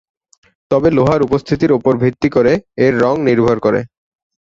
[0.71, 2.53] তবে লোহার উপস্থিতির ওপর ভিত্তি করে
[2.85, 3.79] এর রঙ নির্ভর করে।